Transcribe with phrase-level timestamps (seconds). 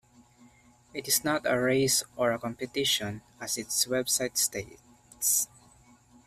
[0.95, 5.47] It is not a race or a competition as its website states.